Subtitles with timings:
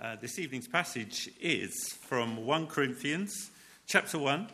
[0.00, 3.50] Uh, this evening's passage is from 1 Corinthians
[3.86, 4.48] chapter 1,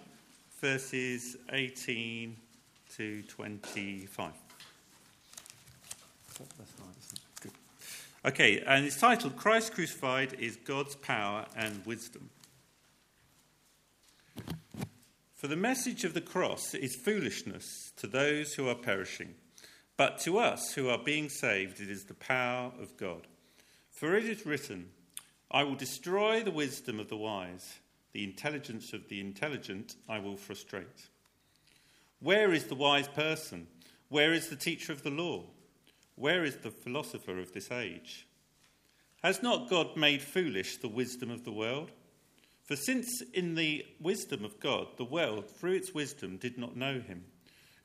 [0.60, 2.36] verses 18
[2.96, 4.32] to 25.
[8.24, 12.28] Okay, and it's titled Christ Crucified is God's Power and Wisdom.
[15.36, 19.36] For the message of the cross is foolishness to those who are perishing,
[19.96, 23.28] but to us who are being saved, it is the power of God.
[23.92, 24.90] For it is written,
[25.50, 27.78] I will destroy the wisdom of the wise,
[28.12, 31.08] the intelligence of the intelligent I will frustrate.
[32.20, 33.66] Where is the wise person?
[34.08, 35.44] Where is the teacher of the law?
[36.16, 38.26] Where is the philosopher of this age?
[39.22, 41.90] Has not God made foolish the wisdom of the world?
[42.64, 47.00] For since in the wisdom of God, the world, through its wisdom, did not know
[47.00, 47.24] him,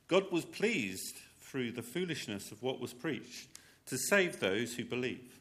[0.07, 3.47] God was pleased through the foolishness of what was preached
[3.85, 5.40] to save those who believe.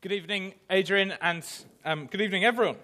[0.00, 1.44] Good evening, Adrian, and
[1.84, 2.76] um, good evening, everyone.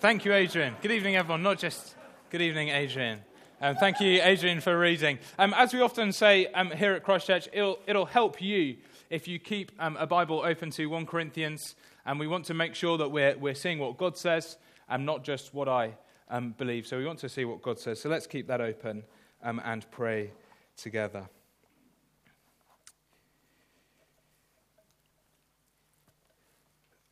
[0.00, 0.76] Thank you, Adrian.
[0.82, 1.94] Good evening, everyone, not just
[2.28, 3.20] good evening, Adrian.
[3.62, 5.18] Um, thank you, Adrian, for reading.
[5.38, 8.76] Um, as we often say um, here at Christchurch, it'll, it'll help you
[9.08, 11.74] if you keep um, a Bible open to 1 Corinthians,
[12.04, 14.58] and we want to make sure that we're, we're seeing what God says
[14.90, 15.94] and not just what I
[16.28, 16.86] um, believe.
[16.86, 17.98] So we want to see what God says.
[17.98, 19.04] So let's keep that open
[19.42, 20.32] and pray
[20.76, 21.30] together.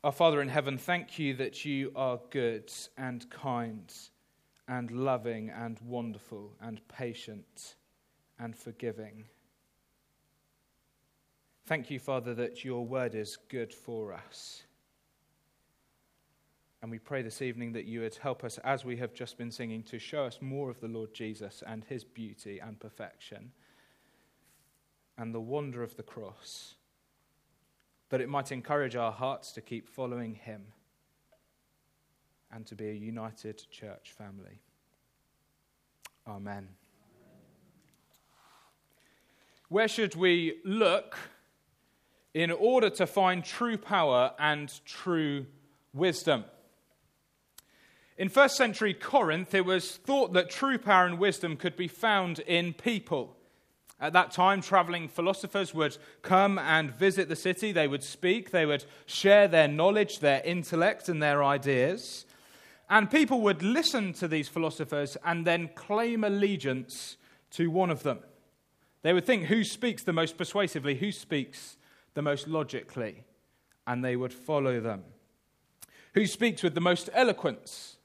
[0.03, 3.91] Our Father in heaven, thank you that you are good and kind
[4.67, 7.75] and loving and wonderful and patient
[8.37, 9.25] and forgiving.
[11.65, 14.63] Thank you, Father, that your word is good for us.
[16.83, 19.51] And we pray this evening that you would help us, as we have just been
[19.51, 23.51] singing, to show us more of the Lord Jesus and his beauty and perfection
[25.17, 26.75] and the wonder of the cross
[28.09, 30.67] that it might encourage our hearts to keep following Him
[32.51, 34.61] and to be a united church family.
[36.27, 36.69] Amen.
[39.69, 41.17] Where should we look
[42.33, 45.45] in order to find true power and true
[45.93, 46.45] wisdom?
[48.17, 52.39] In first century Corinth, it was thought that true power and wisdom could be found
[52.39, 53.36] in people.
[53.99, 57.71] At that time, traveling philosophers would come and visit the city.
[57.71, 62.25] They would speak, they would share their knowledge, their intellect, and their ideas.
[62.89, 67.17] And people would listen to these philosophers and then claim allegiance
[67.51, 68.19] to one of them.
[69.01, 71.77] They would think who speaks the most persuasively, who speaks
[72.13, 73.23] the most logically,
[73.85, 75.03] and they would follow them.
[76.13, 77.97] Who speaks with the most eloquence,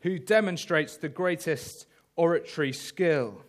[0.00, 3.42] who demonstrates the greatest oratory skill.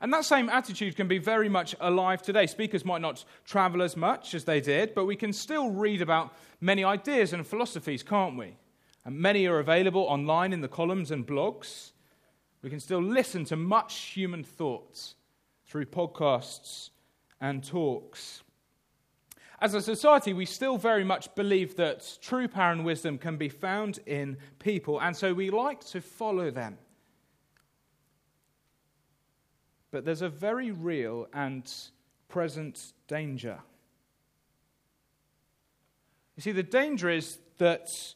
[0.00, 2.46] And that same attitude can be very much alive today.
[2.46, 6.34] Speakers might not travel as much as they did, but we can still read about
[6.60, 8.56] many ideas and philosophies, can't we?
[9.04, 11.92] And many are available online in the columns and blogs.
[12.62, 15.14] We can still listen to much human thoughts
[15.66, 16.90] through podcasts
[17.40, 18.42] and talks.
[19.60, 23.48] As a society, we still very much believe that true power and wisdom can be
[23.48, 26.76] found in people, and so we like to follow them.
[29.96, 31.72] But there's a very real and
[32.28, 33.60] present danger.
[36.36, 38.14] You see, the danger is that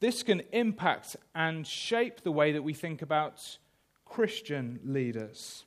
[0.00, 3.56] this can impact and shape the way that we think about
[4.04, 5.64] Christian leaders.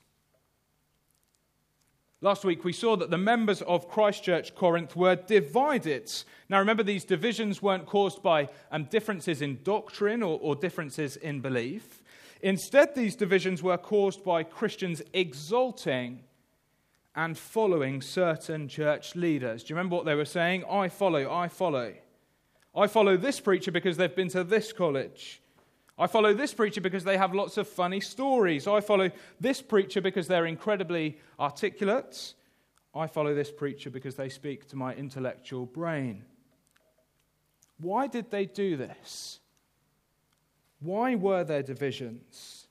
[2.20, 6.12] Last week, we saw that the members of Christchurch Corinth were divided.
[6.48, 11.40] Now, remember, these divisions weren't caused by um, differences in doctrine or, or differences in
[11.40, 12.04] belief.
[12.42, 16.22] Instead, these divisions were caused by Christians exalting
[17.14, 19.64] and following certain church leaders.
[19.64, 20.64] Do you remember what they were saying?
[20.70, 21.94] I follow, I follow.
[22.74, 25.40] I follow this preacher because they've been to this college.
[25.98, 28.66] I follow this preacher because they have lots of funny stories.
[28.66, 29.10] I follow
[29.40, 32.34] this preacher because they're incredibly articulate.
[32.94, 36.24] I follow this preacher because they speak to my intellectual brain.
[37.78, 39.40] Why did they do this?
[40.80, 42.66] Why were there divisions?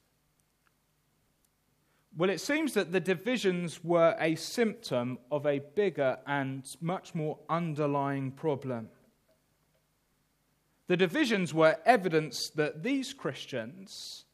[2.17, 7.39] Well, it seems that the divisions were a symptom of a bigger and much more
[7.49, 8.89] underlying problem.
[10.87, 14.25] The divisions were evidence that these Christians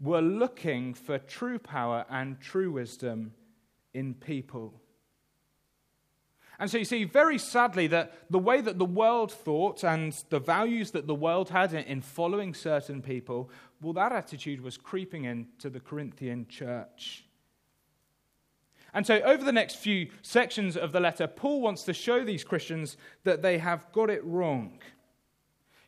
[0.00, 3.32] were looking for true power and true wisdom
[3.94, 4.81] in people.
[6.58, 10.38] And so you see, very sadly, that the way that the world thought and the
[10.38, 13.50] values that the world had in following certain people,
[13.80, 17.24] well, that attitude was creeping into the Corinthian church.
[18.94, 22.44] And so, over the next few sections of the letter, Paul wants to show these
[22.44, 24.78] Christians that they have got it wrong.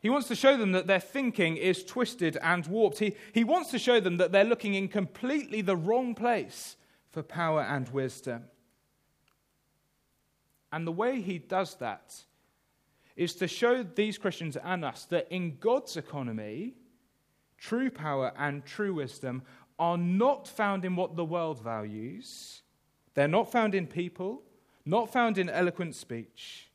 [0.01, 2.99] He wants to show them that their thinking is twisted and warped.
[2.99, 6.77] He, he wants to show them that they're looking in completely the wrong place
[7.11, 8.45] for power and wisdom.
[10.75, 12.13] And the way he does that
[13.15, 16.73] is to show these Christians and us that in God's economy,
[17.57, 19.43] true power and true wisdom
[19.79, 22.61] are not found in what the world values.
[23.13, 24.41] They're not found in people,
[24.85, 26.69] not found in eloquent speech,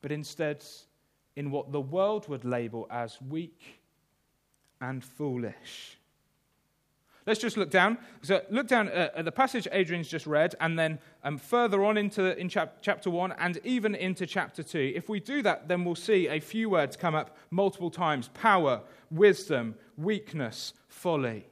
[0.00, 0.64] but instead
[1.36, 3.82] in what the world would label as weak
[4.80, 5.98] and foolish.
[7.30, 7.96] Let's just look down.
[8.22, 12.36] So look down at the passage Adrian's just read, and then um, further on into
[12.36, 14.92] in chap- chapter one, and even into chapter two.
[14.96, 18.80] If we do that, then we'll see a few words come up multiple times: power,
[19.12, 21.46] wisdom, weakness, folly.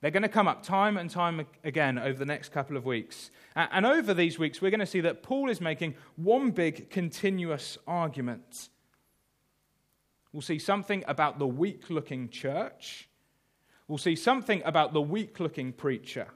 [0.00, 3.30] They're going to come up time and time again over the next couple of weeks.
[3.54, 7.76] And over these weeks, we're going to see that Paul is making one big continuous
[7.86, 8.70] argument.
[10.32, 13.09] We'll see something about the weak looking church
[13.90, 16.28] We'll see something about the weak looking preacher.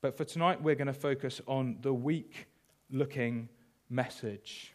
[0.00, 2.46] But for tonight, we're going to focus on the weak
[2.90, 3.50] looking
[3.90, 4.72] message.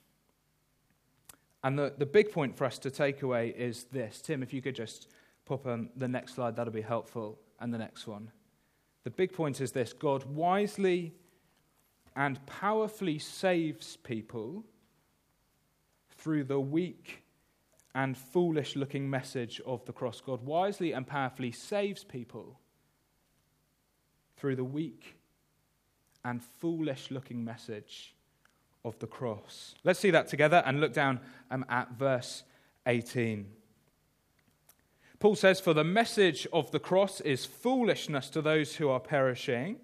[1.63, 4.21] And the, the big point for us to take away is this.
[4.21, 5.07] Tim, if you could just
[5.45, 7.39] pop on the next slide, that'll be helpful.
[7.59, 8.29] And the next one.
[9.05, 11.15] The big point is this God wisely
[12.15, 14.63] and powerfully saves people
[16.11, 17.25] through the weak
[17.95, 20.21] and foolish looking message of the cross.
[20.21, 22.59] God wisely and powerfully saves people
[24.36, 25.15] through the weak
[26.25, 28.13] and foolish looking message
[28.83, 29.75] of the cross.
[29.86, 32.44] Let's see that together and look down um, at verse
[32.86, 33.47] 18.
[35.19, 39.77] Paul says, For the message of the cross is foolishness to those who are perishing,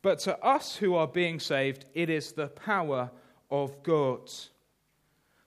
[0.00, 3.10] but to us who are being saved, it is the power
[3.50, 4.30] of God.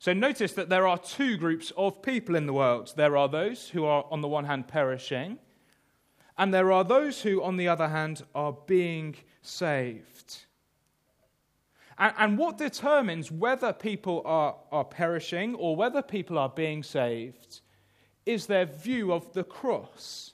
[0.04, 2.92] So notice that there are two groups of people in the world.
[2.98, 5.40] There are those who are, on the one hand, perishing,
[6.38, 10.40] and there are those who, on the other hand, are being saved.
[11.98, 17.62] And, and what determines whether people are, are perishing or whether people are being saved
[18.26, 20.34] is their view of the cross.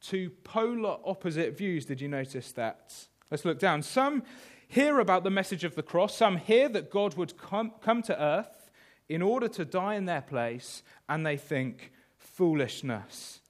[0.00, 1.84] Two polar opposite views.
[1.84, 2.94] Did you notice that?
[3.30, 3.82] Let's look down.
[3.82, 4.22] Some
[4.68, 8.22] hear about the message of the cross, some hear that God would come, come to
[8.22, 8.70] earth
[9.08, 13.40] in order to die in their place, and they think foolishness.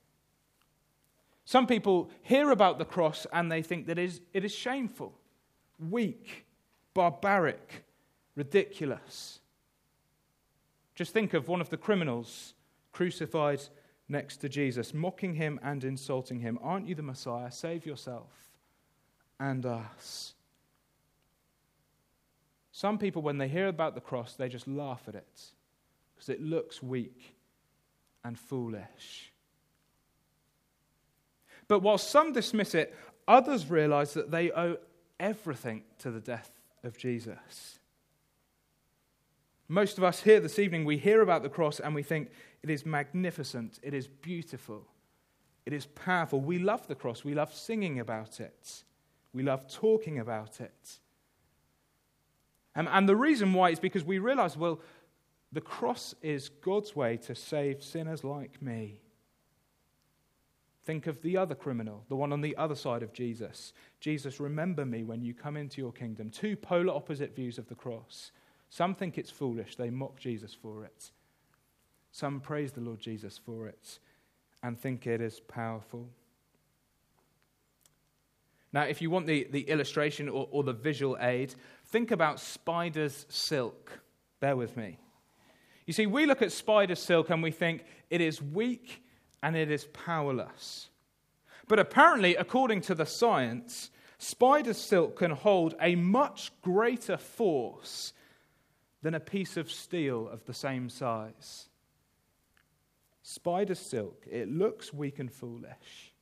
[1.44, 5.14] Some people hear about the cross and they think that it is, it is shameful,
[5.90, 6.44] weak,
[6.92, 7.84] barbaric,
[8.36, 9.40] ridiculous.
[10.94, 12.54] Just think of one of the criminals
[12.92, 13.62] crucified
[14.08, 16.58] next to Jesus, mocking him and insulting him.
[16.62, 17.50] Aren't you the Messiah?
[17.50, 18.50] Save yourself
[19.40, 20.34] and us.
[22.78, 25.42] Some people, when they hear about the cross, they just laugh at it
[26.14, 27.34] because it looks weak
[28.22, 29.32] and foolish.
[31.66, 32.94] But while some dismiss it,
[33.26, 34.76] others realize that they owe
[35.18, 36.52] everything to the death
[36.84, 37.80] of Jesus.
[39.66, 42.30] Most of us here this evening, we hear about the cross and we think
[42.62, 44.86] it is magnificent, it is beautiful,
[45.66, 46.40] it is powerful.
[46.40, 48.84] We love the cross, we love singing about it,
[49.34, 51.00] we love talking about it.
[52.78, 54.80] Um, and the reason why is because we realize, well,
[55.50, 59.00] the cross is God's way to save sinners like me.
[60.84, 63.72] Think of the other criminal, the one on the other side of Jesus.
[63.98, 66.30] Jesus, remember me when you come into your kingdom.
[66.30, 68.30] Two polar opposite views of the cross.
[68.70, 71.10] Some think it's foolish, they mock Jesus for it.
[72.12, 73.98] Some praise the Lord Jesus for it
[74.62, 76.08] and think it is powerful.
[78.72, 81.54] Now, if you want the, the illustration or, or the visual aid,
[81.88, 84.00] think about spider's silk.
[84.40, 84.98] Bear with me.
[85.86, 89.02] You see, we look at spider silk and we think it is weak
[89.42, 90.90] and it is powerless.
[91.66, 98.12] But apparently, according to the science, spider silk can hold a much greater force
[99.02, 101.68] than a piece of steel of the same size.
[103.22, 106.14] spider silk, it looks weak and foolish.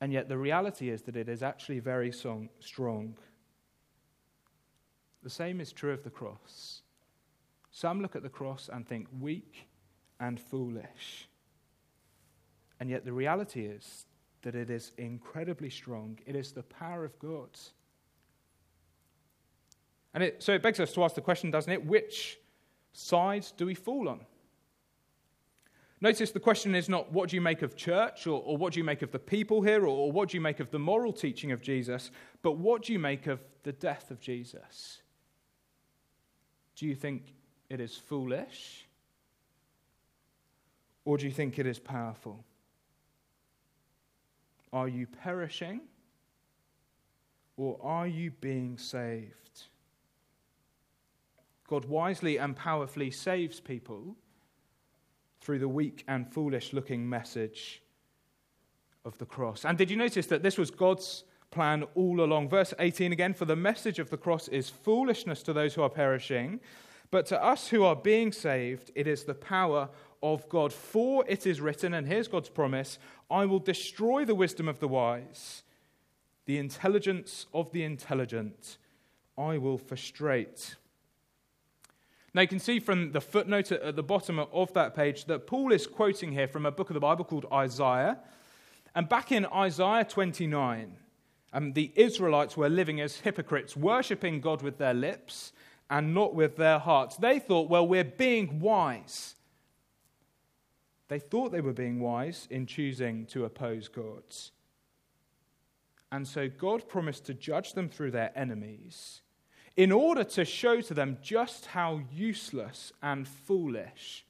[0.00, 3.16] And yet the reality is that it is actually very strong.
[5.22, 6.82] The same is true of the cross.
[7.70, 9.68] Some look at the cross and think weak
[10.20, 11.28] and foolish.
[12.80, 14.06] And yet the reality is
[14.42, 16.18] that it is incredibly strong.
[16.26, 17.50] It is the power of God.
[20.14, 21.84] And it, so it begs us to ask the question, doesn't it?
[21.84, 22.38] Which
[22.92, 24.20] side do we fall on?
[26.00, 28.78] Notice the question is not what do you make of church or, or what do
[28.78, 31.12] you make of the people here or, or what do you make of the moral
[31.12, 35.02] teaching of Jesus, but what do you make of the death of Jesus?
[36.78, 37.34] Do you think
[37.68, 38.86] it is foolish?
[41.04, 42.44] Or do you think it is powerful?
[44.72, 45.80] Are you perishing?
[47.56, 49.64] Or are you being saved?
[51.66, 54.14] God wisely and powerfully saves people
[55.40, 57.82] through the weak and foolish looking message
[59.04, 59.64] of the cross.
[59.64, 62.48] And did you notice that this was God's plan all along?
[62.48, 65.90] Verse 18 again For the message of the cross is foolishness to those who are
[65.90, 66.60] perishing,
[67.10, 69.88] but to us who are being saved, it is the power
[70.22, 70.72] of God.
[70.72, 72.98] For it is written, and here's God's promise
[73.30, 75.62] I will destroy the wisdom of the wise,
[76.46, 78.78] the intelligence of the intelligent,
[79.36, 80.76] I will frustrate.
[82.34, 85.72] Now, you can see from the footnote at the bottom of that page that Paul
[85.72, 88.18] is quoting here from a book of the Bible called Isaiah.
[88.94, 90.96] And back in Isaiah 29,
[91.52, 95.52] um, the Israelites were living as hypocrites, worshipping God with their lips
[95.90, 97.16] and not with their hearts.
[97.16, 99.34] They thought, well, we're being wise.
[101.08, 104.22] They thought they were being wise in choosing to oppose God.
[106.12, 109.22] And so God promised to judge them through their enemies
[109.76, 114.26] in order to show to them just how useless and foolish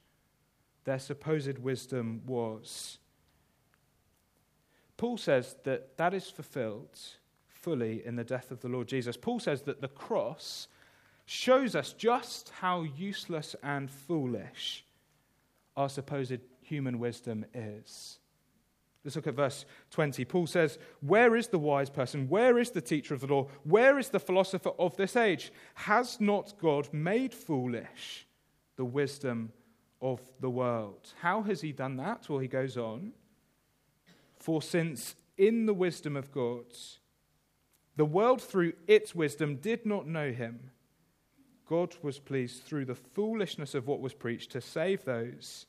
[0.83, 2.99] their supposed wisdom was.
[4.99, 6.99] Paul says that that is fulfilled
[7.47, 9.15] fully in the death of the Lord Jesus.
[9.15, 10.67] Paul says that the cross
[11.25, 14.83] shows us just how useless and foolish
[15.77, 18.19] our supposed human wisdom is.
[19.05, 20.25] Let's look at verse 20.
[20.25, 22.27] Paul says, Where is the wise person?
[22.27, 23.47] Where is the teacher of the law?
[23.63, 25.53] Where is the philosopher of this age?
[25.75, 28.27] Has not God made foolish
[28.75, 29.53] the wisdom
[30.01, 31.13] of the world?
[31.21, 32.27] How has he done that?
[32.27, 33.13] Well, he goes on.
[34.39, 36.65] For since in the wisdom of God,
[37.95, 40.71] the world through its wisdom did not know him,
[41.67, 45.67] God was pleased through the foolishness of what was preached to save those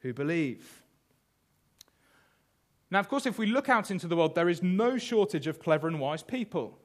[0.00, 0.82] who believe.
[2.90, 5.60] Now, of course, if we look out into the world, there is no shortage of
[5.60, 6.78] clever and wise people.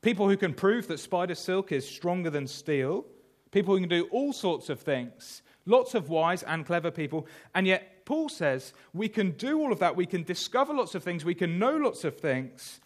[0.00, 3.04] People who can prove that spider silk is stronger than steel.
[3.50, 5.42] People who can do all sorts of things.
[5.66, 7.26] Lots of wise and clever people.
[7.54, 9.94] And yet, Paul says we can do all of that.
[9.94, 11.24] We can discover lots of things.
[11.24, 12.80] We can know lots of things.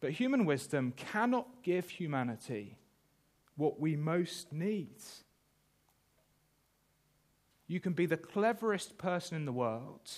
[0.00, 2.76] But human wisdom cannot give humanity
[3.56, 4.96] what we most need.
[7.68, 10.10] You can be the cleverest person in the world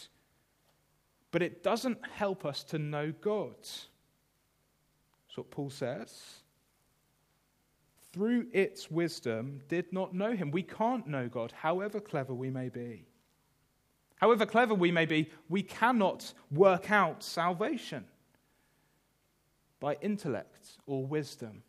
[1.32, 3.56] but it doesn't help us to know God.
[3.62, 3.88] That's
[5.36, 6.42] what Paul says.
[8.12, 10.50] Through its wisdom, did not know him.
[10.50, 13.06] We can't know God, however clever we may be.
[14.22, 18.04] However clever we may be, we cannot work out salvation
[19.80, 21.64] by intellect or wisdom.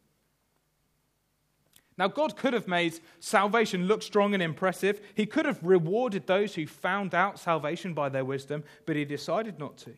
[1.98, 5.02] Now, God could have made salvation look strong and impressive.
[5.16, 9.58] He could have rewarded those who found out salvation by their wisdom, but he decided
[9.58, 9.96] not to.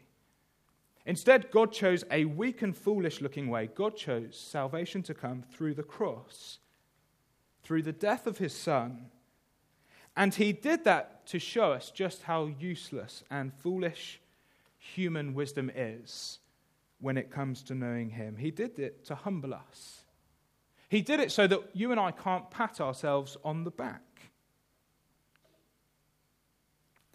[1.06, 3.68] Instead, God chose a weak and foolish looking way.
[3.68, 6.60] God chose salvation to come through the cross,
[7.64, 9.08] through the death of his son.
[10.18, 14.22] And he did that to show us just how useless and foolish
[14.78, 16.40] human wisdom is
[17.00, 18.38] when it comes to knowing him.
[18.38, 20.04] He did it to humble us.
[20.90, 24.02] He did it so that you and I can't pat ourselves on the back.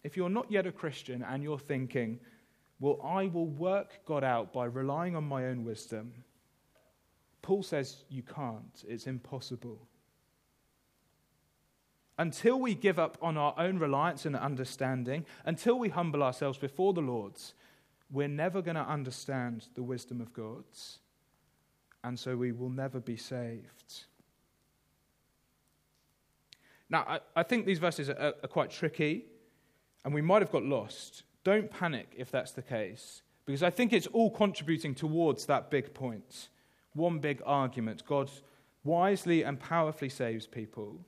[0.02, 2.20] If you're not yet a Christian and you're thinking,
[2.80, 6.12] well, I will work God out by relying on my own wisdom,
[7.42, 8.84] Paul says you can't.
[8.88, 9.86] It's impossible.
[12.20, 16.92] Until we give up on our own reliance and understanding, until we humble ourselves before
[16.92, 17.54] the Lord's,
[18.12, 20.98] we're never going to understand the wisdom of God's
[22.02, 24.04] and so we will never be saved.
[26.88, 29.26] Now, I, I think these verses are, are quite tricky,
[30.04, 31.22] and we might have got lost.
[31.44, 35.94] Don't panic if that's the case, because I think it's all contributing towards that big
[35.94, 36.48] point.
[36.94, 38.30] One big argument God
[38.82, 41.04] wisely and powerfully saves people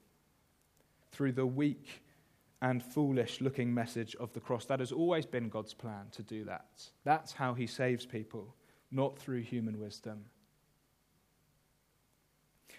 [1.12, 2.02] through the weak
[2.62, 4.64] and foolish looking message of the cross.
[4.66, 6.86] That has always been God's plan to do that.
[7.04, 8.54] That's how he saves people,
[8.90, 10.24] not through human wisdom.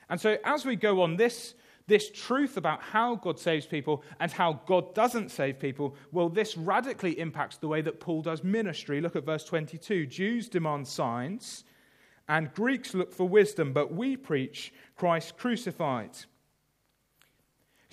[0.09, 1.53] And so, as we go on, this,
[1.87, 6.57] this truth about how God saves people and how God doesn't save people, well, this
[6.57, 9.01] radically impacts the way that Paul does ministry.
[9.01, 10.05] Look at verse 22.
[10.05, 11.65] Jews demand signs,
[12.29, 16.11] and Greeks look for wisdom, but we preach Christ crucified.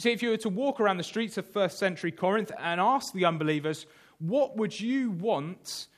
[0.00, 3.12] See, if you were to walk around the streets of first century Corinth and ask
[3.12, 3.84] the unbelievers,
[4.18, 5.88] what would you want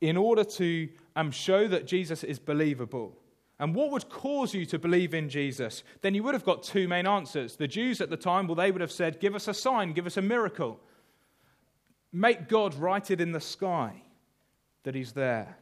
[0.00, 3.14] in order to um, show that Jesus is believable?
[3.58, 5.84] And what would cause you to believe in Jesus?
[6.00, 7.56] Then you would have got two main answers.
[7.56, 10.06] The Jews at the time, well, they would have said, Give us a sign, give
[10.06, 10.80] us a miracle.
[12.14, 14.02] Make God write it in the sky
[14.84, 15.58] that He's there.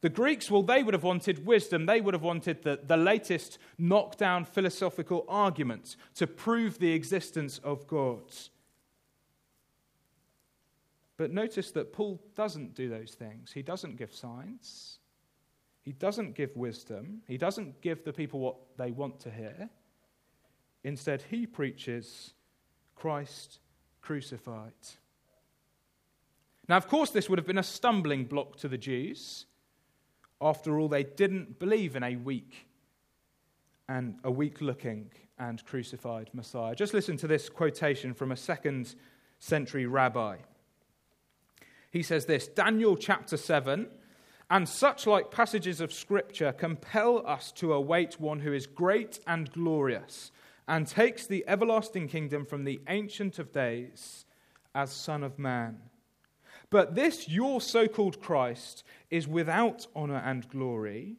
[0.00, 1.84] The Greeks, well, they would have wanted wisdom.
[1.84, 7.86] They would have wanted the, the latest knockdown philosophical arguments to prove the existence of
[7.86, 8.22] God.
[11.18, 13.52] But notice that Paul doesn't do those things.
[13.52, 15.00] He doesn't give signs,
[15.82, 19.68] he doesn't give wisdom, he doesn't give the people what they want to hear.
[20.82, 22.32] Instead, he preaches
[22.96, 23.58] Christ
[24.00, 24.72] crucified.
[26.70, 29.44] Now, of course, this would have been a stumbling block to the Jews.
[30.40, 32.66] After all, they didn't believe in a weak
[33.88, 36.74] and a weak looking and crucified Messiah.
[36.74, 38.94] Just listen to this quotation from a second
[39.38, 40.36] century rabbi.
[41.90, 43.88] He says this Daniel chapter 7
[44.50, 49.50] and such like passages of Scripture compel us to await one who is great and
[49.52, 50.30] glorious
[50.68, 54.24] and takes the everlasting kingdom from the Ancient of Days
[54.74, 55.78] as Son of Man.
[56.70, 61.16] But this, your so called Christ, is without honor and glory,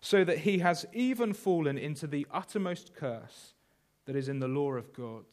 [0.00, 3.54] so that he has even fallen into the uttermost curse
[4.06, 5.24] that is in the law of God.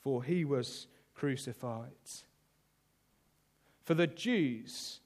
[0.00, 1.90] For he was crucified.
[3.84, 5.00] For the Jews,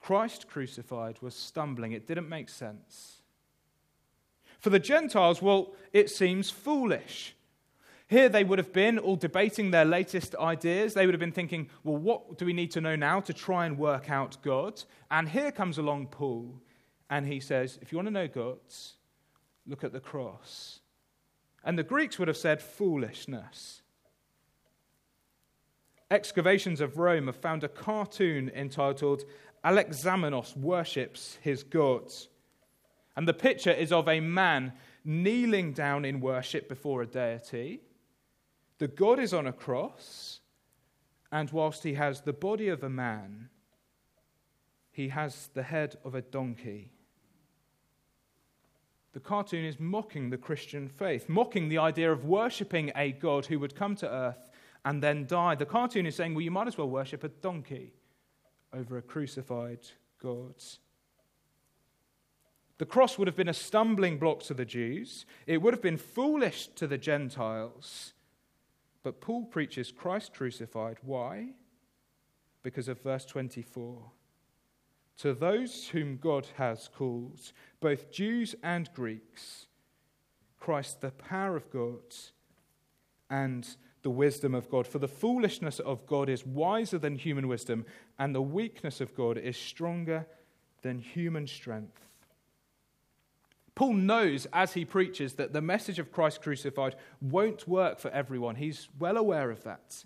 [0.00, 1.92] Christ crucified was stumbling.
[1.92, 3.22] It didn't make sense.
[4.58, 7.34] For the Gentiles, well, it seems foolish.
[8.10, 10.94] Here they would have been all debating their latest ideas.
[10.94, 13.66] They would have been thinking, well, what do we need to know now to try
[13.66, 14.82] and work out God?
[15.12, 16.60] And here comes along Paul,
[17.08, 18.58] and he says, if you want to know God,
[19.64, 20.80] look at the cross.
[21.62, 23.82] And the Greeks would have said foolishness.
[26.10, 29.22] Excavations of Rome have found a cartoon entitled
[29.64, 32.26] Alexamenos Worships His Gods.
[33.16, 34.72] And the picture is of a man
[35.04, 37.82] kneeling down in worship before a deity
[38.80, 40.40] the God is on a cross,
[41.30, 43.50] and whilst he has the body of a man,
[44.90, 46.90] he has the head of a donkey.
[49.12, 53.58] The cartoon is mocking the Christian faith, mocking the idea of worshipping a God who
[53.58, 54.50] would come to earth
[54.86, 55.56] and then die.
[55.56, 57.92] The cartoon is saying, well, you might as well worship a donkey
[58.72, 59.80] over a crucified
[60.22, 60.54] God.
[62.78, 65.98] The cross would have been a stumbling block to the Jews, it would have been
[65.98, 68.14] foolish to the Gentiles.
[69.02, 70.98] But Paul preaches Christ crucified.
[71.02, 71.50] Why?
[72.62, 74.10] Because of verse 24.
[75.18, 79.66] To those whom God has called, both Jews and Greeks,
[80.58, 82.14] Christ, the power of God
[83.30, 83.66] and
[84.02, 84.86] the wisdom of God.
[84.86, 87.84] For the foolishness of God is wiser than human wisdom,
[88.18, 90.26] and the weakness of God is stronger
[90.82, 92.09] than human strength.
[93.74, 98.56] Paul knows as he preaches that the message of Christ crucified won't work for everyone.
[98.56, 100.04] He's well aware of that.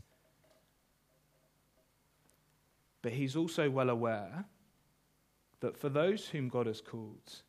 [3.02, 4.44] But he's also well aware
[5.60, 7.42] that for those whom God has called,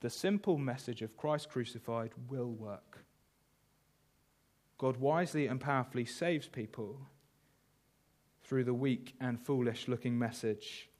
[0.00, 3.04] the simple message of Christ crucified will work.
[4.78, 6.98] God wisely and powerfully saves people
[8.42, 10.90] through the weak and foolish looking message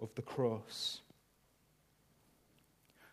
[0.00, 1.00] of the cross.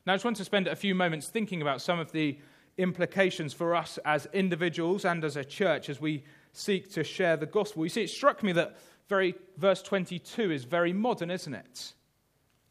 [0.05, 2.37] Now, I just want to spend a few moments thinking about some of the
[2.77, 7.45] implications for us as individuals and as a church as we seek to share the
[7.45, 7.83] gospel.
[7.83, 11.93] You see, it struck me that very verse 22 is very modern, isn't it?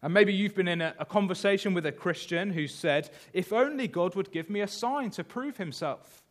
[0.03, 3.87] And maybe you've been in a, a conversation with a Christian who said, If only
[3.87, 6.23] God would give me a sign to prove himself,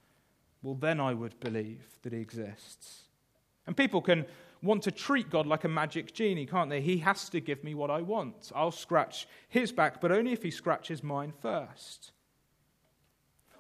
[0.63, 3.03] well, then I would believe that he exists.
[3.67, 4.25] And people can
[4.61, 6.81] want to treat God like a magic genie, can't they?
[6.81, 8.51] He has to give me what I want.
[8.53, 12.11] I'll scratch his back, but only if he scratches mine first.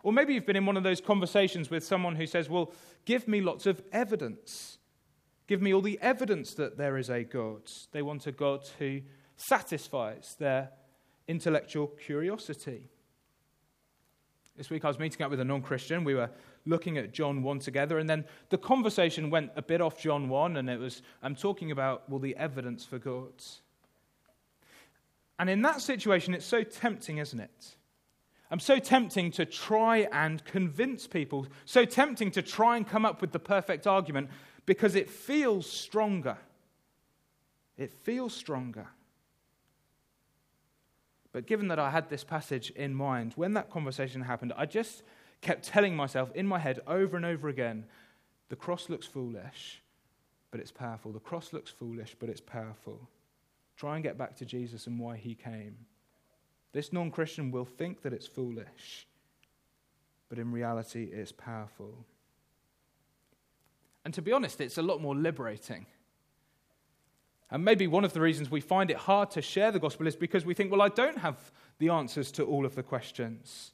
[0.03, 2.73] Or maybe you've been in one of those conversations with someone who says, Well,
[3.05, 4.77] give me lots of evidence.
[5.47, 7.63] Give me all the evidence that there is a God.
[7.91, 9.01] They want a God who
[9.35, 10.69] satisfies their
[11.27, 12.89] intellectual curiosity.
[14.59, 16.03] This week I was meeting up with a non Christian.
[16.03, 16.29] We were
[16.65, 20.57] looking at John 1 together, and then the conversation went a bit off John 1,
[20.57, 23.31] and it was, I'm talking about, well, the evidence for God.
[25.39, 27.77] And in that situation, it's so tempting, isn't it?
[28.51, 33.21] I'm so tempting to try and convince people, so tempting to try and come up
[33.21, 34.29] with the perfect argument
[34.65, 36.37] because it feels stronger.
[37.77, 38.87] It feels stronger.
[41.31, 45.03] But given that I had this passage in mind, when that conversation happened, I just
[45.41, 47.85] kept telling myself in my head over and over again
[48.49, 49.81] the cross looks foolish,
[50.49, 51.11] but it's powerful.
[51.11, 53.07] The cross looks foolish, but it's powerful.
[53.77, 55.77] Try and get back to Jesus and why he came.
[56.73, 59.07] This non Christian will think that it's foolish,
[60.27, 62.05] but in reality, it's powerful.
[64.03, 65.85] And to be honest, it's a lot more liberating.
[67.51, 70.15] And maybe one of the reasons we find it hard to share the gospel is
[70.15, 73.71] because we think, well, I don't have the answers to all of the questions.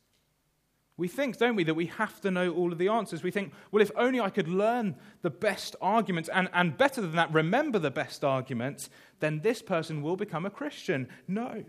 [0.97, 3.21] We think, don't we, that we have to know all of the answers.
[3.21, 7.15] We think, well, if only I could learn the best arguments, and, and better than
[7.15, 11.09] that, remember the best arguments, then this person will become a Christian.
[11.27, 11.65] No.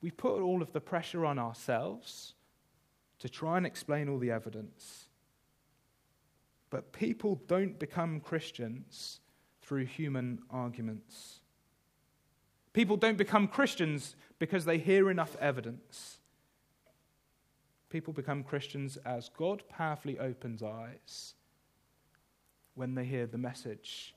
[0.00, 2.32] We put all of the pressure on ourselves
[3.18, 5.08] to try and explain all the evidence.
[6.70, 9.20] But people don't become Christians
[9.66, 11.40] through human arguments.
[12.72, 16.18] People don't become Christians because they hear enough evidence.
[17.90, 21.34] People become Christians as God powerfully opens eyes
[22.74, 24.14] when they hear the message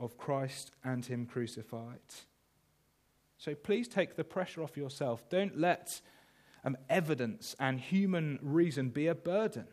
[0.00, 1.98] of Christ and Him crucified.
[3.36, 5.28] So please take the pressure off yourself.
[5.28, 6.00] Don't let
[6.64, 9.66] um, evidence and human reason be a burden.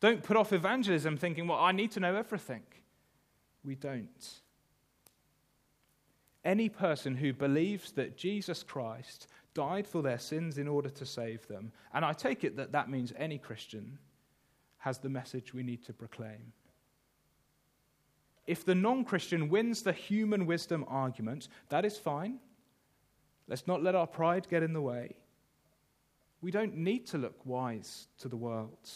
[0.00, 2.62] Don't put off evangelism thinking, well, I need to know everything
[3.64, 4.40] we don't.
[6.44, 11.46] Any person who believes that Jesus Christ died for their sins in order to save
[11.48, 13.98] them, and I take it that that means any Christian,
[14.78, 16.52] has the message we need to proclaim.
[18.46, 22.38] If the non Christian wins the human wisdom argument, that is fine.
[23.46, 25.16] Let's not let our pride get in the way.
[26.40, 28.90] We don't need to look wise to the world.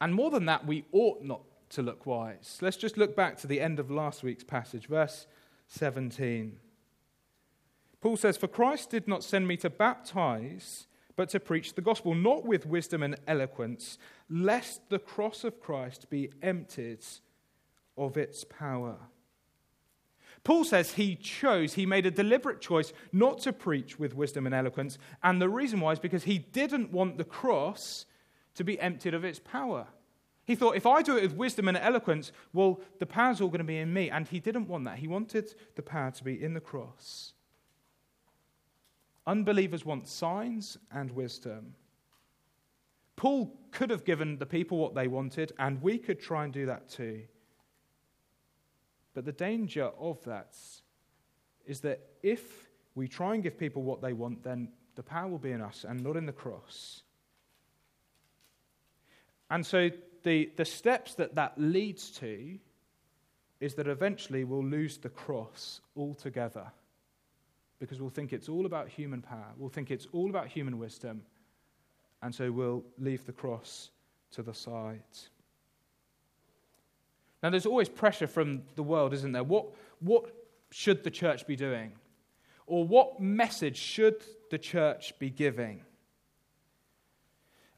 [0.00, 2.58] And more than that, we ought not to look wise.
[2.60, 5.26] Let's just look back to the end of last week's passage, verse
[5.68, 6.58] 17.
[8.00, 12.14] Paul says, For Christ did not send me to baptize, but to preach the gospel,
[12.14, 17.04] not with wisdom and eloquence, lest the cross of Christ be emptied
[17.96, 18.96] of its power.
[20.44, 24.54] Paul says he chose, he made a deliberate choice not to preach with wisdom and
[24.54, 24.98] eloquence.
[25.22, 28.06] And the reason why is because he didn't want the cross
[28.56, 29.86] to be emptied of its power.
[30.44, 33.58] He thought, if I do it with wisdom and eloquence, well, the power's all going
[33.58, 34.10] to be in me.
[34.10, 34.98] And he didn't want that.
[34.98, 37.32] He wanted the power to be in the cross.
[39.26, 41.74] Unbelievers want signs and wisdom.
[43.14, 46.66] Paul could have given the people what they wanted, and we could try and do
[46.66, 47.22] that too.
[49.14, 50.56] But the danger of that
[51.66, 55.38] is that if we try and give people what they want, then the power will
[55.38, 57.02] be in us and not in the cross.
[59.50, 59.90] And so
[60.22, 62.58] the, the steps that that leads to
[63.60, 66.66] is that eventually we'll lose the cross altogether
[67.78, 69.52] because we'll think it's all about human power.
[69.56, 71.22] We'll think it's all about human wisdom.
[72.22, 73.90] And so we'll leave the cross
[74.32, 75.02] to the side.
[77.42, 79.42] Now, there's always pressure from the world, isn't there?
[79.42, 79.66] What,
[79.98, 80.32] what
[80.70, 81.92] should the church be doing?
[82.66, 85.82] Or what message should the church be giving?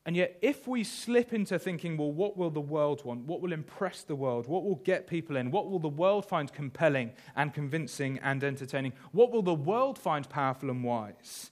[0.07, 3.21] And yet, if we slip into thinking, well, what will the world want?
[3.21, 4.47] What will impress the world?
[4.47, 5.51] What will get people in?
[5.51, 8.93] What will the world find compelling and convincing and entertaining?
[9.12, 11.51] What will the world find powerful and wise?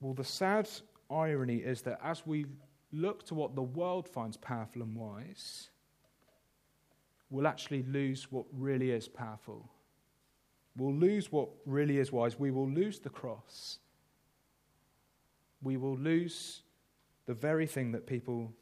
[0.00, 0.68] Well, the sad
[1.10, 2.46] irony is that as we
[2.92, 5.70] look to what the world finds powerful and wise,
[7.28, 9.68] we'll actually lose what really is powerful.
[10.76, 12.38] We'll lose what really is wise.
[12.38, 13.78] We will lose the cross
[15.66, 16.62] we will lose
[17.26, 18.52] the very thing that people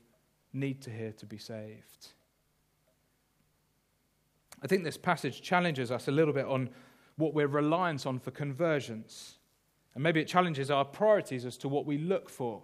[0.54, 2.08] need to hear to be saved.
[4.62, 6.70] I think this passage challenges us a little bit on
[7.16, 9.36] what we're reliant on for conversions.
[9.94, 12.62] And maybe it challenges our priorities as to what we look for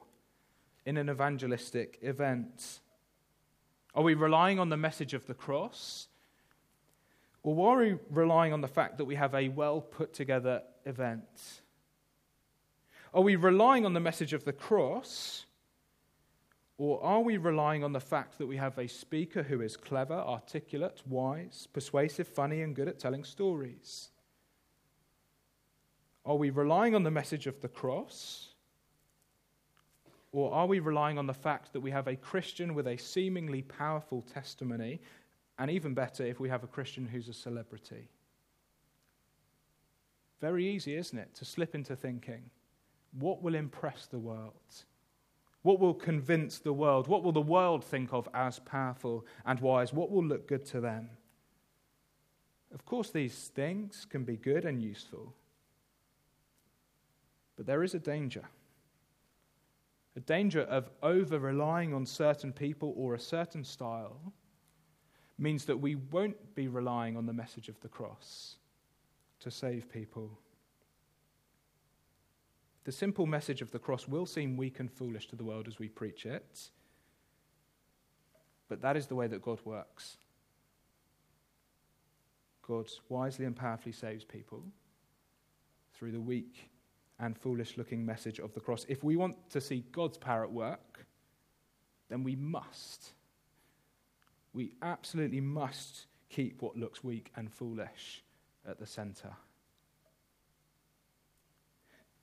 [0.86, 2.80] in an evangelistic event.
[3.94, 6.08] Are we relying on the message of the cross?
[7.42, 11.59] Or are we relying on the fact that we have a well put together event?
[13.12, 15.46] Are we relying on the message of the cross?
[16.78, 20.14] Or are we relying on the fact that we have a speaker who is clever,
[20.14, 24.10] articulate, wise, persuasive, funny, and good at telling stories?
[26.24, 28.54] Are we relying on the message of the cross?
[30.32, 33.62] Or are we relying on the fact that we have a Christian with a seemingly
[33.62, 35.00] powerful testimony,
[35.58, 38.08] and even better, if we have a Christian who's a celebrity?
[40.40, 42.48] Very easy, isn't it, to slip into thinking,
[43.18, 44.84] what will impress the world?
[45.62, 47.06] What will convince the world?
[47.06, 49.92] What will the world think of as powerful and wise?
[49.92, 51.10] What will look good to them?
[52.72, 55.34] Of course, these things can be good and useful.
[57.56, 58.44] But there is a danger.
[60.16, 64.32] A danger of over relying on certain people or a certain style
[65.38, 68.56] means that we won't be relying on the message of the cross
[69.40, 70.38] to save people.
[72.84, 75.78] The simple message of the cross will seem weak and foolish to the world as
[75.78, 76.70] we preach it,
[78.68, 80.16] but that is the way that God works.
[82.66, 84.62] God wisely and powerfully saves people
[85.92, 86.70] through the weak
[87.18, 88.86] and foolish looking message of the cross.
[88.88, 91.04] If we want to see God's power at work,
[92.08, 93.12] then we must,
[94.54, 98.22] we absolutely must keep what looks weak and foolish
[98.66, 99.32] at the center.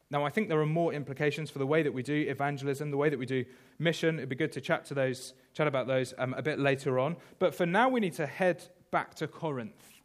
[0.10, 2.98] Now, I think there are more implications for the way that we do evangelism, the
[2.98, 3.43] way that we do
[3.78, 4.17] mission.
[4.17, 7.17] It'd be good to chat to those, chat about those um, a bit later on.
[7.39, 10.02] But for now, we need to head back to Corinth.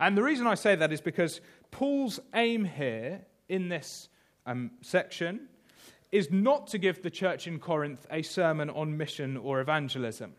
[0.00, 4.08] And the reason I say that is because Paul's aim here in this
[4.46, 5.48] um, section
[6.10, 10.32] is not to give the church in Corinth a sermon on mission or evangelism.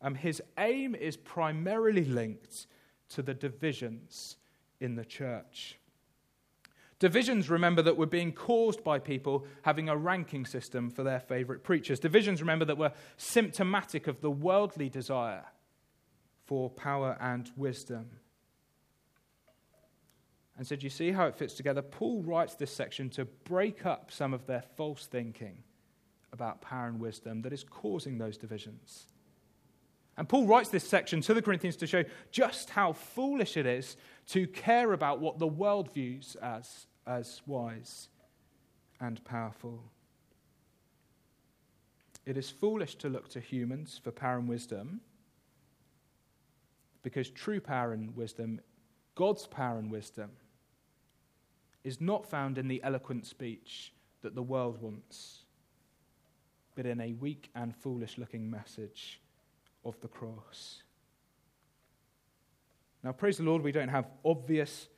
[0.00, 2.66] Um, his aim is primarily linked
[3.10, 4.36] to the divisions
[4.80, 5.78] in the church.
[6.98, 11.62] Divisions, remember, that were being caused by people having a ranking system for their favorite
[11.62, 12.00] preachers.
[12.00, 15.44] Divisions, remember, that were symptomatic of the worldly desire
[16.44, 18.06] for power and wisdom.
[20.56, 21.82] And so, do you see how it fits together?
[21.82, 25.62] Paul writes this section to break up some of their false thinking
[26.32, 29.06] about power and wisdom that is causing those divisions.
[30.16, 33.96] And Paul writes this section to the Corinthians to show just how foolish it is
[34.26, 38.08] to care about what the world views as, as wise
[39.00, 39.82] and powerful.
[42.26, 45.00] It is foolish to look to humans for power and wisdom
[47.02, 48.60] because true power and wisdom,
[49.14, 50.30] God's power and wisdom,
[51.84, 55.44] is not found in the eloquent speech that the world wants,
[56.74, 59.20] but in a weak and foolish looking message
[59.84, 60.82] of the cross.
[63.02, 64.88] Now, praise the Lord, we don't have obvious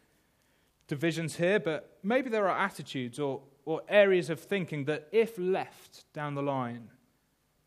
[0.90, 6.04] divisions here, but maybe there are attitudes or, or areas of thinking that, if left
[6.12, 6.90] down the line,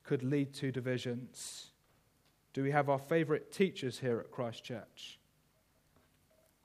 [0.04, 1.72] could lead to divisions.
[2.52, 5.20] Do we have our favorite teachers here at Christchurch?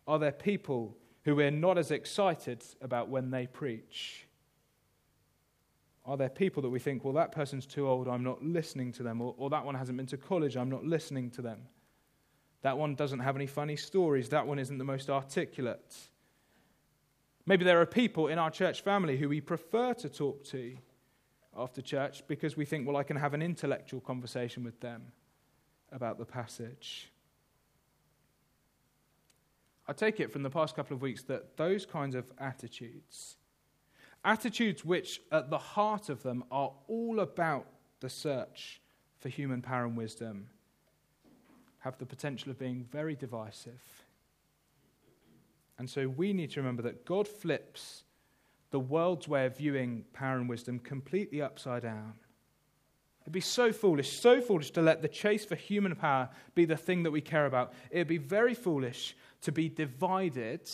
[0.08, 4.26] Are there people who we're not as excited about when they preach?
[6.04, 9.04] Are there people that we think, well, that person's too old, I'm not listening to
[9.04, 11.60] them, or, or that one hasn't been to college, I'm not listening to them?
[12.62, 15.94] That one doesn't have any funny stories, that one isn't the most articulate.
[17.48, 20.76] Maybe there are people in our church family who we prefer to talk to
[21.56, 25.12] after church because we think, well, I can have an intellectual conversation with them
[25.90, 27.10] about the passage.
[29.86, 33.38] I take it from the past couple of weeks that those kinds of attitudes,
[34.26, 37.64] attitudes which at the heart of them are all about
[38.00, 38.82] the search
[39.20, 40.48] for human power and wisdom,
[41.78, 44.07] have the potential of being very divisive.
[45.78, 48.02] And so we need to remember that God flips
[48.70, 52.14] the world's way of viewing power and wisdom completely upside down.
[53.22, 56.76] It'd be so foolish, so foolish to let the chase for human power be the
[56.76, 57.72] thing that we care about.
[57.90, 60.68] It'd be very foolish to be divided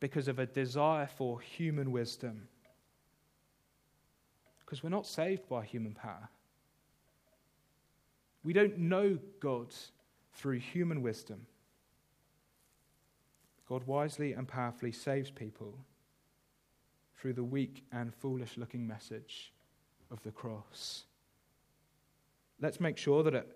[0.00, 2.48] because of a desire for human wisdom.
[4.60, 6.28] Because we're not saved by human power.
[8.42, 9.74] We don't know God
[10.32, 11.46] through human wisdom.
[13.70, 15.78] God wisely and powerfully saves people
[17.16, 19.52] through the weak and foolish looking message
[20.10, 21.04] of the cross.
[22.60, 23.46] Let's make sure that at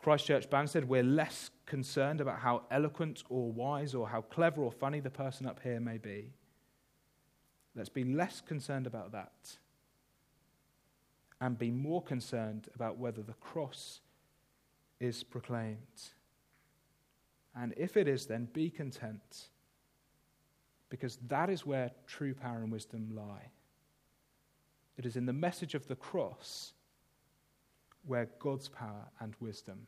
[0.00, 4.98] Christchurch Banstead, we're less concerned about how eloquent or wise or how clever or funny
[4.98, 6.32] the person up here may be.
[7.76, 9.56] Let's be less concerned about that
[11.40, 14.00] and be more concerned about whether the cross
[14.98, 15.78] is proclaimed.
[17.54, 19.50] And if it is, then be content
[20.90, 23.48] because that is where true power and wisdom lie.
[24.98, 26.74] It is in the message of the cross
[28.06, 29.86] where God's power and wisdom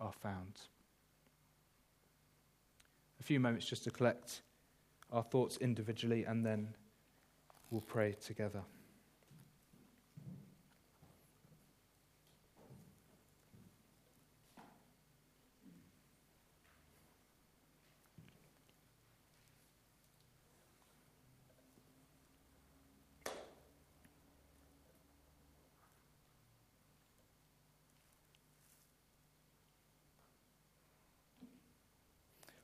[0.00, 0.60] are found.
[3.20, 4.42] A few moments just to collect
[5.12, 6.68] our thoughts individually and then
[7.70, 8.62] we'll pray together.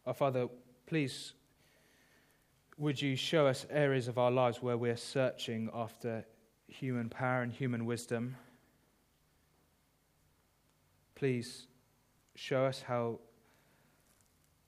[0.09, 0.49] Our Father,
[0.87, 1.35] please
[2.79, 6.25] would you show us areas of our lives where we're searching after
[6.67, 8.35] human power and human wisdom?
[11.15, 11.67] Please
[12.37, 13.19] show us how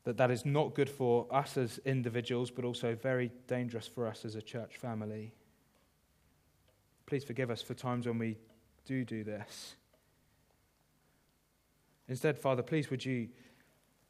[0.04, 4.26] that that is not good for us as individuals, but also very dangerous for us
[4.26, 5.32] as a church family.
[7.06, 8.36] Please forgive us for times when we
[8.84, 9.76] do do this.
[12.08, 13.28] Instead, Father, please would you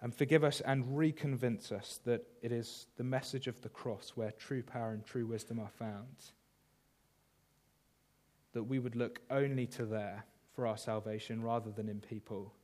[0.03, 4.33] and forgive us and reconvince us that it is the message of the cross where
[4.33, 6.17] true power and true wisdom are found.
[8.53, 12.55] That we would look only to there for our salvation rather than in people.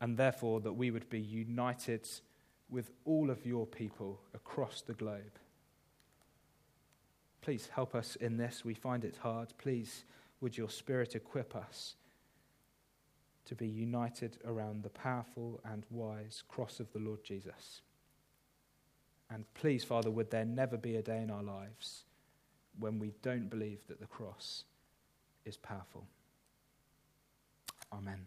[0.00, 2.08] And therefore, that we would be united
[2.68, 5.38] with all of your people across the globe.
[7.42, 8.64] Please help us in this.
[8.64, 9.52] We find it hard.
[9.58, 10.04] Please,
[10.40, 11.96] would your Spirit equip us
[13.46, 17.80] to be united around the powerful and wise cross of the Lord Jesus.
[19.30, 22.04] And please, Father, would there never be a day in our lives
[22.78, 24.64] when we don't believe that the cross
[25.44, 26.06] is powerful.
[27.92, 28.26] Amen.